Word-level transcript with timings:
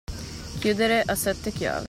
Chiudere 0.57 1.01
a 1.05 1.13
sette 1.13 1.51
chiavi. 1.51 1.79